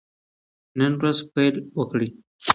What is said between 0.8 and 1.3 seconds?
ورځ